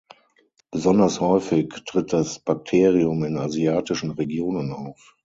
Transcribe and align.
Besonders 0.71 1.21
häufig 1.21 1.69
tritt 1.85 2.11
das 2.11 2.39
Bakterium 2.39 3.23
in 3.23 3.37
asiatischen 3.37 4.09
Regionen 4.09 4.73
auf. 4.73 5.15